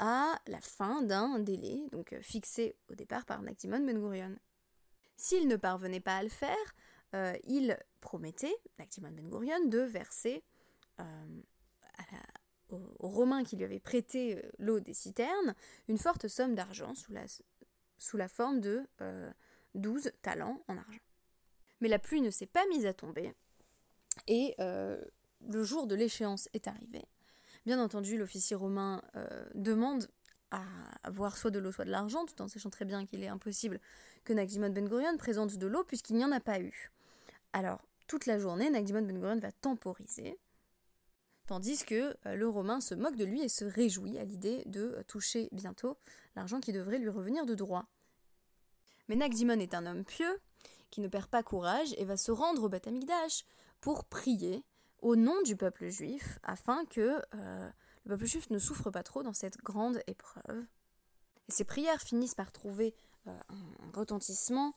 à 0.00 0.40
la 0.46 0.60
fin 0.60 1.02
d'un 1.02 1.38
délai, 1.38 1.86
donc 1.92 2.14
euh, 2.14 2.22
fixé 2.22 2.74
au 2.90 2.94
départ 2.94 3.26
par 3.26 3.42
Nakdimon 3.42 3.84
Ben 3.84 3.98
Gurion. 3.98 4.34
S'il 5.16 5.46
ne 5.46 5.56
parvenait 5.56 6.00
pas 6.00 6.16
à 6.16 6.22
le 6.22 6.30
faire, 6.30 6.56
euh, 7.14 7.36
il 7.44 7.78
promettait, 8.00 8.56
Nakdimon 8.78 9.10
Ben 9.10 9.28
Gurion, 9.28 9.66
de 9.66 9.80
verser 9.80 10.42
euh, 11.00 11.42
aux, 12.72 13.08
Romains 13.08 13.44
qui 13.44 13.56
lui 13.56 13.64
avaient 13.64 13.80
prêté 13.80 14.42
l'eau 14.58 14.80
des 14.80 14.94
citernes 14.94 15.54
une 15.88 15.98
forte 15.98 16.28
somme 16.28 16.54
d'argent 16.54 16.94
sous 16.94 18.16
la, 18.16 18.28
forme 18.28 18.60
de 18.60 18.86
12 19.74 20.12
talents 20.22 20.62
en 20.68 20.76
argent. 20.76 21.00
Mais 21.80 21.88
la 21.88 21.98
pluie 21.98 22.20
ne 22.20 22.30
s'est 22.30 22.46
pas 22.46 22.66
mise 22.68 22.86
à 22.86 22.92
tomber 22.92 23.34
et 24.26 24.54
le 24.58 25.62
jour 25.62 25.86
de 25.86 25.94
l'échéance 25.94 26.48
est 26.52 26.68
arrivé. 26.68 27.04
Bien 27.66 27.78
entendu, 27.82 28.16
l'officier 28.16 28.56
romain 28.56 29.02
euh, 29.16 29.44
demande 29.54 30.08
à 30.50 30.62
avoir 31.02 31.36
soit 31.36 31.50
de 31.50 31.58
l'eau, 31.58 31.72
soit 31.72 31.84
de 31.84 31.90
l'argent, 31.90 32.24
tout 32.24 32.40
en 32.42 32.48
sachant 32.48 32.70
très 32.70 32.84
bien 32.84 33.06
qu'il 33.06 33.22
est 33.22 33.28
impossible 33.28 33.80
que 34.24 34.32
Nagdimon 34.32 34.70
Ben 34.70 34.88
Gurion 34.88 35.16
présente 35.18 35.56
de 35.56 35.66
l'eau 35.66 35.84
puisqu'il 35.84 36.16
n'y 36.16 36.24
en 36.24 36.32
a 36.32 36.40
pas 36.40 36.60
eu. 36.60 36.90
Alors, 37.52 37.82
toute 38.06 38.26
la 38.26 38.38
journée, 38.38 38.70
Nagdimon 38.70 39.02
Ben 39.02 39.18
Gurion 39.18 39.38
va 39.38 39.52
temporiser, 39.52 40.38
tandis 41.50 41.84
que 41.84 42.16
euh, 42.26 42.36
le 42.36 42.48
Romain 42.48 42.80
se 42.80 42.94
moque 42.94 43.16
de 43.16 43.24
lui 43.24 43.42
et 43.42 43.48
se 43.48 43.64
réjouit 43.64 44.16
à 44.18 44.24
l'idée 44.24 44.62
de 44.66 44.82
euh, 44.82 45.02
toucher 45.02 45.48
bientôt 45.50 45.98
l'argent 46.36 46.60
qui 46.60 46.72
devrait 46.72 46.98
lui 46.98 47.08
revenir 47.08 47.44
de 47.44 47.56
droit. 47.56 47.86
Mais 49.08 49.16
Nagdimon 49.16 49.58
est 49.58 49.74
un 49.74 49.84
homme 49.84 50.04
pieux, 50.04 50.38
qui 50.90 51.00
ne 51.00 51.08
perd 51.08 51.26
pas 51.26 51.42
courage 51.42 51.92
et 51.98 52.04
va 52.04 52.16
se 52.16 52.30
rendre 52.30 52.62
au 52.62 52.68
Beth 52.68 52.88
pour 53.80 54.04
prier 54.04 54.62
au 55.02 55.16
nom 55.16 55.42
du 55.42 55.56
peuple 55.56 55.88
juif, 55.88 56.38
afin 56.44 56.84
que 56.84 57.20
euh, 57.34 57.70
le 58.04 58.10
peuple 58.10 58.26
juif 58.26 58.48
ne 58.50 58.60
souffre 58.60 58.92
pas 58.92 59.02
trop 59.02 59.24
dans 59.24 59.34
cette 59.34 59.58
grande 59.58 60.00
épreuve. 60.06 60.64
Et 61.48 61.52
ces 61.52 61.64
prières 61.64 62.00
finissent 62.00 62.36
par 62.36 62.52
trouver 62.52 62.94
un, 63.26 63.40
retentissement 63.92 64.72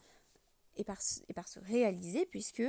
et 0.76 0.84
par, 0.84 1.00
se 1.04 1.60
réaliser, 1.60 2.26
puisque 2.26 2.64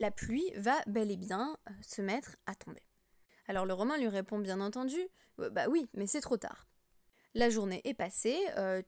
la 0.00 0.10
pluie 0.10 0.50
va 0.56 0.80
bel 0.86 1.10
et 1.10 1.16
bien 1.16 1.56
se 1.82 2.02
mettre 2.02 2.36
à 2.46 2.54
tomber. 2.54 2.82
Alors 3.46 3.66
le 3.66 3.74
Romain 3.74 3.98
lui 3.98 4.08
répond 4.08 4.38
bien 4.38 4.60
entendu, 4.60 4.98
bah 5.38 5.66
oui, 5.68 5.88
mais 5.94 6.06
c'est 6.06 6.20
trop 6.20 6.36
tard. 6.36 6.66
La 7.34 7.50
journée 7.50 7.80
est 7.84 7.94
passée, 7.94 8.38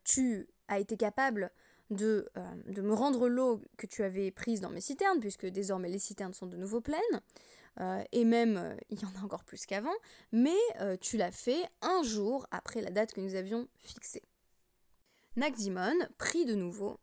tu 0.04 0.48
as 0.68 0.78
été 0.78 0.96
capable 0.96 1.50
de, 1.90 2.28
euh, 2.36 2.42
de 2.66 2.82
me 2.82 2.94
rendre 2.94 3.28
l'eau 3.28 3.60
que 3.76 3.86
tu 3.86 4.02
avais 4.02 4.30
prise 4.30 4.60
dans 4.60 4.70
mes 4.70 4.80
citernes, 4.80 5.20
puisque 5.20 5.46
désormais 5.46 5.88
les 5.88 5.98
citernes 5.98 6.34
sont 6.34 6.46
de 6.46 6.56
nouveau 6.56 6.80
pleines, 6.80 7.00
euh, 7.80 8.02
et 8.12 8.24
même 8.24 8.56
euh, 8.56 8.76
il 8.90 9.00
y 9.00 9.04
en 9.04 9.20
a 9.20 9.24
encore 9.24 9.44
plus 9.44 9.66
qu'avant, 9.66 9.94
mais 10.32 10.56
tu 11.00 11.16
l'as 11.16 11.32
fait 11.32 11.62
un 11.82 12.02
jour 12.02 12.46
après 12.50 12.80
la 12.80 12.90
date 12.90 13.12
que 13.12 13.20
nous 13.20 13.34
avions 13.34 13.68
fixée. 13.78 14.22
Nagdimon 15.36 15.94
prie 16.18 16.44
de 16.44 16.54
nouveau 16.54 16.98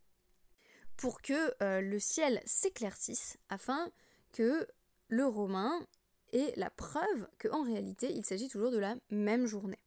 pour 0.97 1.21
que 1.21 1.53
le 1.79 1.99
ciel 1.99 2.41
s'éclaircisse 2.45 3.37
afin 3.49 3.89
que 4.33 4.67
le 5.09 5.25
Romain 5.25 5.79
ait 6.33 6.53
la 6.57 6.69
preuve 6.69 7.29
qu'en 7.39 7.63
réalité 7.63 8.11
il 8.11 8.25
s'agit 8.25 8.49
toujours 8.49 8.71
de 8.71 8.79
la 8.79 8.95
même 9.09 9.45
journée. 9.45 9.79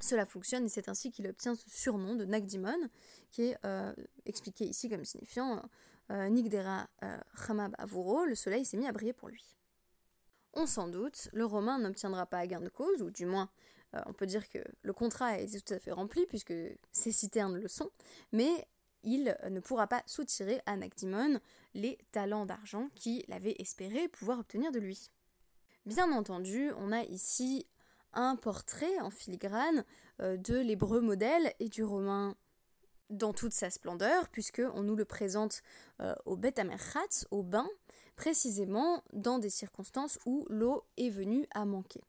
Cela 0.00 0.26
fonctionne 0.26 0.66
et 0.66 0.68
c'est 0.68 0.88
ainsi 0.88 1.12
qu'il 1.12 1.28
obtient 1.28 1.54
ce 1.54 1.70
surnom 1.70 2.16
de 2.16 2.24
Nagdimon, 2.24 2.88
qui 3.30 3.42
est 3.44 3.56
euh, 3.64 3.94
expliqué 4.26 4.64
ici 4.64 4.88
comme 4.88 5.04
signifiant 5.04 5.62
Nigdera 6.10 6.88
Chamab 7.46 7.74
Avuro, 7.78 8.26
le 8.26 8.34
soleil 8.34 8.66
s'est 8.66 8.76
mis 8.76 8.86
à 8.86 8.92
briller 8.92 9.12
pour 9.14 9.28
lui. 9.28 9.56
On 10.52 10.66
s'en 10.66 10.88
doute, 10.88 11.28
le 11.32 11.46
Romain 11.46 11.78
n'obtiendra 11.78 12.26
pas 12.26 12.46
gain 12.46 12.60
de 12.60 12.68
cause, 12.68 13.00
ou 13.00 13.10
du 13.10 13.24
moins, 13.24 13.48
on 14.06 14.12
peut 14.12 14.26
dire 14.26 14.46
que 14.50 14.58
le 14.82 14.92
contrat 14.92 15.28
a 15.28 15.38
été 15.38 15.60
tout 15.60 15.72
à 15.72 15.78
fait 15.78 15.92
rempli, 15.92 16.26
puisque 16.26 16.52
ces 16.90 17.12
citernes 17.12 17.56
le 17.56 17.68
sont, 17.68 17.90
mais 18.32 18.66
il 19.02 19.36
ne 19.48 19.60
pourra 19.60 19.86
pas 19.86 20.02
soutirer 20.06 20.60
à 20.66 20.76
Nagdimon 20.76 21.40
les 21.74 21.98
talents 22.12 22.46
d'argent 22.46 22.88
qu'il 22.94 23.24
avait 23.32 23.56
espéré 23.58 24.08
pouvoir 24.08 24.40
obtenir 24.40 24.72
de 24.72 24.78
lui. 24.78 25.10
Bien 25.86 26.12
entendu, 26.12 26.70
on 26.78 26.92
a 26.92 27.02
ici 27.04 27.66
un 28.12 28.36
portrait 28.36 29.00
en 29.00 29.10
filigrane 29.10 29.84
euh, 30.20 30.36
de 30.36 30.58
l'hébreu 30.58 31.00
modèle 31.00 31.52
et 31.60 31.68
du 31.68 31.82
romain 31.82 32.36
dans 33.10 33.32
toute 33.32 33.52
sa 33.52 33.70
splendeur, 33.70 34.28
puisqu'on 34.28 34.82
nous 34.82 34.96
le 34.96 35.04
présente 35.04 35.62
euh, 36.00 36.14
au 36.24 36.36
Bet 36.36 36.58
Amerchatz, 36.60 37.26
au 37.30 37.42
bain, 37.42 37.68
précisément 38.16 39.02
dans 39.12 39.38
des 39.38 39.50
circonstances 39.50 40.18
où 40.26 40.46
l'eau 40.48 40.84
est 40.96 41.10
venue 41.10 41.46
à 41.52 41.64
manquer. 41.64 42.02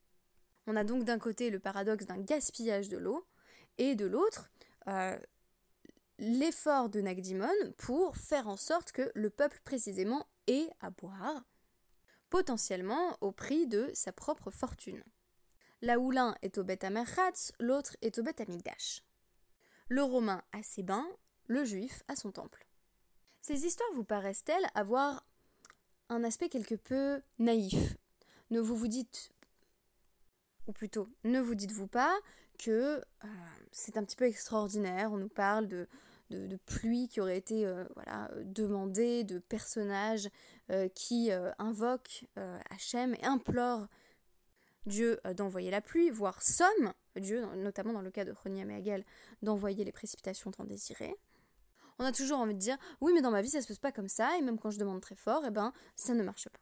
On 0.68 0.76
a 0.76 0.84
donc 0.84 1.04
d'un 1.04 1.20
côté 1.20 1.50
le 1.50 1.60
paradoxe 1.60 2.06
d'un 2.06 2.20
gaspillage 2.20 2.90
de 2.90 2.98
l'eau, 2.98 3.26
et 3.78 3.96
de 3.96 4.06
l'autre, 4.06 4.52
euh, 4.88 5.18
l'effort 6.24 6.90
de 6.90 7.02
Nagdimon 7.02 7.52
pour 7.78 8.16
faire 8.16 8.48
en 8.48 8.56
sorte 8.58 8.92
que 8.92 9.12
le 9.14 9.30
peuple 9.30 9.60
précisément 9.64 10.26
ait 10.48 10.70
à 10.80 10.90
boire, 10.90 11.44
potentiellement 12.30 13.18
au 13.22 13.32
prix 13.32 13.68
de 13.68 13.92
sa 13.94 14.12
propre 14.12 14.50
fortune. 14.50 15.04
Là 15.82 16.00
où 16.00 16.12
l'un 16.12 16.36
est 16.42 16.58
au 16.58 16.64
Bet 16.64 16.86
Amerchatz, 16.86 17.52
l'autre 17.60 17.98
est 18.02 18.18
au 18.18 18.24
Bet 18.24 18.42
Amigdash. 18.42 19.04
Le 19.90 20.02
romain 20.02 20.42
a 20.54 20.64
ses 20.64 20.82
bains, 20.82 21.08
le 21.48 21.66
juif 21.66 22.04
a 22.08 22.16
son 22.16 22.32
temple. 22.32 22.66
Ces 23.42 23.66
histoires 23.66 23.92
vous 23.94 24.06
paraissent-elles 24.06 24.70
avoir 24.76 25.26
un 26.08 26.24
aspect 26.24 26.48
quelque 26.48 26.76
peu 26.76 27.22
naïf? 27.38 27.98
Ne 28.50 28.62
vous 28.62 28.78
vous 28.78 28.88
dites, 28.88 29.32
ou 30.68 30.72
plutôt, 30.72 31.10
ne 31.26 31.42
vous 31.42 31.56
dites-vous 31.56 31.88
pas 31.88 32.18
que 32.58 33.04
euh, 33.24 33.28
c'est 33.74 33.98
un 33.98 34.06
petit 34.06 34.16
peu 34.16 34.26
extraordinaire, 34.26 35.12
on 35.12 35.18
nous 35.18 35.28
parle 35.28 35.68
de, 35.68 35.88
de, 36.34 36.58
pluie 36.66 37.08
qui 37.08 37.22
aurait 37.22 37.38
été 37.38 37.66
euh, 37.66 37.86
voilà, 37.96 38.30
demandée, 38.44 39.24
de 39.24 39.40
personnages 39.40 40.30
euh, 40.72 40.88
qui 40.90 41.32
invoquent 41.60 42.26
Hachem 42.70 43.16
et 43.16 43.26
implorent 43.26 43.88
Dieu 44.86 45.20
d'envoyer 45.36 45.72
la 45.72 45.82
pluie, 45.82 46.10
voire 46.10 46.42
somme 46.42 46.94
Dieu, 47.16 47.46
notamment 47.56 47.94
dans 47.94 48.02
le 48.02 48.12
cas 48.12 48.26
de 48.26 48.34
Choniam 48.34 48.70
et 48.72 48.76
Hagel, 48.76 49.06
d'envoyer 49.42 49.84
les 49.84 49.92
précipitations 49.92 50.52
tant 50.52 50.66
désirées. 50.66 51.16
On 52.00 52.06
a 52.06 52.12
toujours 52.12 52.40
envie 52.40 52.56
de 52.56 52.60
dire 52.60 52.78
oui 53.02 53.12
mais 53.14 53.22
dans 53.22 53.32
ma 53.32 53.42
vie 53.42 53.50
ça 53.50 53.62
se 53.62 53.68
passe 53.68 53.80
pas 53.80 53.92
comme 53.92 54.10
ça 54.10 54.38
et 54.38 54.42
même 54.42 54.58
quand 54.58 54.72
je 54.72 54.80
demande 54.80 55.02
très 55.02 55.16
fort, 55.16 55.44
eh 55.46 55.52
ben 55.52 55.74
ça 55.96 56.14
ne 56.14 56.24
marche 56.24 56.50
pas. 56.50 56.60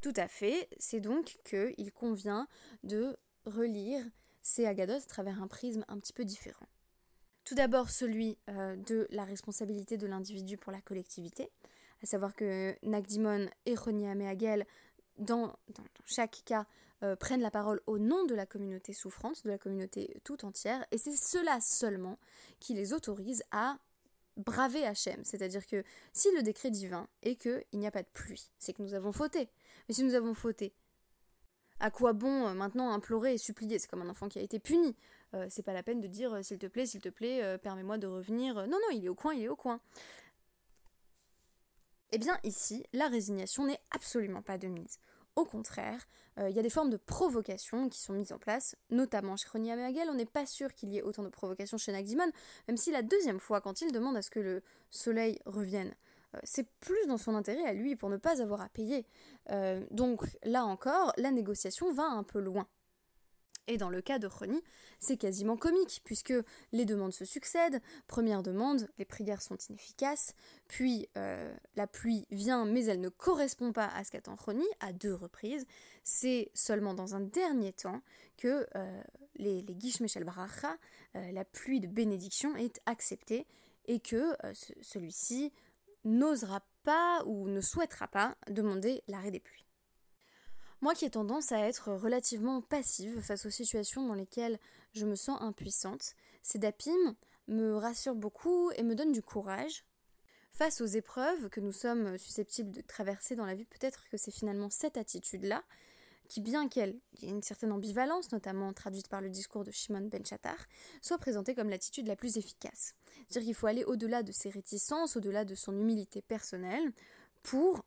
Tout 0.00 0.12
à 0.16 0.28
fait, 0.28 0.68
c'est 0.78 1.00
donc 1.00 1.38
qu'il 1.44 1.92
convient 1.92 2.46
de 2.84 3.16
relire 3.44 4.04
ces 4.42 4.64
Agadoth 4.64 5.02
à 5.02 5.08
travers 5.08 5.42
un 5.42 5.48
prisme 5.48 5.84
un 5.88 5.98
petit 5.98 6.12
peu 6.12 6.24
différent. 6.24 6.66
Tout 7.48 7.54
d'abord 7.54 7.88
celui 7.88 8.36
euh, 8.50 8.76
de 8.76 9.08
la 9.10 9.24
responsabilité 9.24 9.96
de 9.96 10.06
l'individu 10.06 10.58
pour 10.58 10.70
la 10.70 10.82
collectivité, 10.82 11.48
à 12.02 12.06
savoir 12.06 12.34
que 12.34 12.76
Nagdimon 12.82 13.48
et 13.64 13.74
Choniam 13.74 14.20
et 14.20 14.28
Hagel, 14.28 14.66
dans 15.16 15.56
chaque 16.04 16.42
cas, 16.44 16.66
euh, 17.02 17.16
prennent 17.16 17.40
la 17.40 17.50
parole 17.50 17.80
au 17.86 17.96
nom 17.96 18.26
de 18.26 18.34
la 18.34 18.44
communauté 18.44 18.92
souffrante, 18.92 19.42
de 19.44 19.50
la 19.50 19.56
communauté 19.56 20.20
tout 20.24 20.44
entière, 20.44 20.84
et 20.90 20.98
c'est 20.98 21.16
cela 21.16 21.58
seulement 21.62 22.18
qui 22.60 22.74
les 22.74 22.92
autorise 22.92 23.42
à 23.50 23.78
braver 24.36 24.84
Hachem. 24.84 25.24
C'est-à-dire 25.24 25.66
que 25.66 25.82
si 26.12 26.30
le 26.32 26.42
décret 26.42 26.70
divin 26.70 27.08
est 27.22 27.36
qu'il 27.36 27.64
n'y 27.72 27.86
a 27.86 27.90
pas 27.90 28.02
de 28.02 28.08
pluie, 28.12 28.50
c'est 28.58 28.74
que 28.74 28.82
nous 28.82 28.92
avons 28.92 29.12
fauté. 29.12 29.48
Mais 29.88 29.94
si 29.94 30.04
nous 30.04 30.14
avons 30.14 30.34
fauté, 30.34 30.74
à 31.80 31.90
quoi 31.90 32.12
bon 32.12 32.46
euh, 32.46 32.54
maintenant 32.54 32.90
implorer 32.90 33.34
et 33.34 33.38
supplier? 33.38 33.78
C'est 33.78 33.88
comme 33.88 34.02
un 34.02 34.08
enfant 34.08 34.28
qui 34.28 34.38
a 34.38 34.42
été 34.42 34.58
puni. 34.58 34.96
Euh, 35.34 35.46
c'est 35.50 35.62
pas 35.62 35.72
la 35.72 35.82
peine 35.82 36.00
de 36.00 36.06
dire 36.06 36.44
s'il 36.44 36.58
te 36.58 36.66
plaît, 36.66 36.86
s'il 36.86 37.00
te 37.00 37.08
plaît, 37.08 37.58
permets-moi 37.58 37.98
de 37.98 38.06
revenir. 38.06 38.54
Non, 38.54 38.78
non, 38.78 38.90
il 38.92 39.04
est 39.04 39.08
au 39.08 39.14
coin, 39.14 39.34
il 39.34 39.42
est 39.42 39.48
au 39.48 39.56
coin. 39.56 39.80
Eh 42.10 42.18
bien, 42.18 42.38
ici, 42.42 42.84
la 42.92 43.08
résignation 43.08 43.66
n'est 43.66 43.80
absolument 43.90 44.40
pas 44.40 44.56
de 44.56 44.68
mise. 44.68 44.98
Au 45.36 45.44
contraire, 45.44 46.08
euh, 46.38 46.48
il 46.50 46.56
y 46.56 46.58
a 46.58 46.62
des 46.62 46.70
formes 46.70 46.90
de 46.90 46.96
provocation 46.96 47.88
qui 47.88 48.00
sont 48.00 48.12
mises 48.12 48.32
en 48.32 48.38
place, 48.38 48.74
notamment 48.90 49.36
chez 49.36 49.46
Ronnie 49.48 49.70
Amagel. 49.70 50.08
On 50.10 50.14
n'est 50.14 50.26
pas 50.26 50.46
sûr 50.46 50.74
qu'il 50.74 50.88
y 50.88 50.98
ait 50.98 51.02
autant 51.02 51.22
de 51.22 51.28
provocations 51.28 51.78
chez 51.78 51.92
Nagdimon, 51.92 52.32
même 52.66 52.76
si 52.76 52.90
la 52.90 53.02
deuxième 53.02 53.38
fois, 53.38 53.60
quand 53.60 53.80
il 53.80 53.92
demande 53.92 54.16
à 54.16 54.22
ce 54.22 54.30
que 54.30 54.40
le 54.40 54.62
soleil 54.90 55.38
revienne, 55.46 55.94
euh, 56.34 56.38
c'est 56.42 56.68
plus 56.80 57.06
dans 57.06 57.18
son 57.18 57.34
intérêt 57.34 57.64
à 57.64 57.72
lui 57.72 57.94
pour 57.94 58.08
ne 58.08 58.16
pas 58.16 58.42
avoir 58.42 58.60
à 58.62 58.68
payer. 58.68 59.06
Euh, 59.50 59.84
donc 59.90 60.24
là 60.44 60.64
encore, 60.64 61.12
la 61.16 61.30
négociation 61.30 61.92
va 61.92 62.04
un 62.04 62.22
peu 62.22 62.40
loin. 62.40 62.66
Et 63.68 63.76
dans 63.76 63.90
le 63.90 64.00
cas 64.00 64.18
de 64.18 64.26
Rony, 64.26 64.60
c'est 64.98 65.18
quasiment 65.18 65.58
comique, 65.58 66.00
puisque 66.02 66.32
les 66.72 66.86
demandes 66.86 67.12
se 67.12 67.26
succèdent. 67.26 67.80
Première 68.06 68.42
demande, 68.42 68.88
les 68.96 69.04
prières 69.04 69.42
sont 69.42 69.58
inefficaces, 69.68 70.34
puis 70.68 71.06
euh, 71.18 71.54
la 71.76 71.86
pluie 71.86 72.26
vient, 72.30 72.64
mais 72.64 72.86
elle 72.86 73.00
ne 73.00 73.10
correspond 73.10 73.72
pas 73.72 73.86
à 73.88 74.04
ce 74.04 74.10
qu'attend 74.10 74.36
Rony, 74.36 74.64
à 74.80 74.94
deux 74.94 75.14
reprises. 75.14 75.66
C'est 76.02 76.50
seulement 76.54 76.94
dans 76.94 77.14
un 77.14 77.20
dernier 77.20 77.74
temps 77.74 78.00
que 78.38 78.66
euh, 78.74 79.02
les, 79.36 79.60
les 79.60 79.76
Gish 79.78 80.00
euh, 80.00 81.32
la 81.32 81.44
pluie 81.44 81.80
de 81.80 81.88
bénédiction, 81.88 82.56
est 82.56 82.80
acceptée, 82.86 83.46
et 83.84 84.00
que 84.00 84.34
celui-ci 84.82 85.52
n'osera 86.04 86.60
ou 87.26 87.48
ne 87.48 87.60
souhaitera 87.60 88.08
pas 88.08 88.36
demander 88.48 89.02
l'arrêt 89.08 89.30
des 89.30 89.40
pluies. 89.40 89.66
Moi 90.80 90.94
qui 90.94 91.04
ai 91.04 91.10
tendance 91.10 91.50
à 91.50 91.58
être 91.66 91.92
relativement 91.92 92.62
passive 92.62 93.20
face 93.20 93.46
aux 93.46 93.50
situations 93.50 94.06
dans 94.06 94.14
lesquelles 94.14 94.58
je 94.92 95.06
me 95.06 95.16
sens 95.16 95.40
impuissante, 95.40 96.14
ces 96.42 96.58
DAPIM 96.58 97.16
me 97.48 97.76
rassurent 97.76 98.14
beaucoup 98.14 98.70
et 98.72 98.82
me 98.82 98.94
donnent 98.94 99.12
du 99.12 99.22
courage. 99.22 99.84
Face 100.52 100.80
aux 100.80 100.86
épreuves 100.86 101.48
que 101.50 101.60
nous 101.60 101.72
sommes 101.72 102.16
susceptibles 102.16 102.70
de 102.70 102.80
traverser 102.80 103.34
dans 103.34 103.44
la 103.44 103.54
vie, 103.54 103.64
peut-être 103.64 104.08
que 104.08 104.16
c'est 104.16 104.30
finalement 104.30 104.70
cette 104.70 104.96
attitude-là 104.96 105.64
qui, 106.28 106.40
bien 106.40 106.68
qu'elle 106.68 107.00
ait 107.22 107.28
une 107.28 107.42
certaine 107.42 107.72
ambivalence, 107.72 108.32
notamment 108.32 108.72
traduite 108.72 109.08
par 109.08 109.20
le 109.20 109.30
discours 109.30 109.64
de 109.64 109.70
Shimon 109.70 110.08
Ben 110.08 110.24
Chattar, 110.24 110.58
soit 111.02 111.18
présentée 111.18 111.54
comme 111.54 111.70
l'attitude 111.70 112.06
la 112.06 112.16
plus 112.16 112.36
efficace. 112.36 112.94
C'est-à-dire 113.28 113.46
qu'il 113.48 113.54
faut 113.54 113.66
aller 113.66 113.84
au-delà 113.84 114.22
de 114.22 114.32
ses 114.32 114.50
réticences, 114.50 115.16
au-delà 115.16 115.44
de 115.44 115.54
son 115.54 115.76
humilité 115.76 116.22
personnelle, 116.22 116.92
pour 117.42 117.84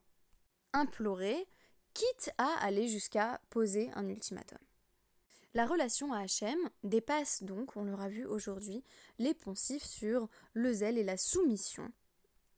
implorer 0.74 1.48
quitte 1.94 2.32
à 2.38 2.54
aller 2.62 2.88
jusqu'à 2.88 3.42
poser 3.50 3.92
un 3.96 4.08
ultimatum. 4.08 4.60
La 5.54 5.66
relation 5.66 6.14
à 6.14 6.20
Hachem 6.20 6.58
dépasse 6.84 7.44
donc, 7.44 7.76
on 7.76 7.84
l'aura 7.84 8.08
vu 8.08 8.26
aujourd'hui, 8.26 8.84
les 9.20 9.34
poncifs 9.34 9.84
sur 9.84 10.30
le 10.54 10.72
zèle 10.72 10.98
et 10.98 11.04
la 11.04 11.18
soumission. 11.18 11.92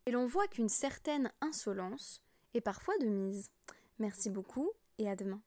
Et 0.06 0.12
l'on 0.12 0.28
voit 0.28 0.48
qu'une 0.48 0.70
certaine 0.70 1.32
insolence 1.42 2.22
est 2.54 2.62
parfois 2.62 2.98
de 3.00 3.08
mise. 3.08 3.50
Merci 3.98 4.30
beaucoup 4.30 4.70
et 5.00 5.10
à 5.10 5.16
demain. 5.16 5.42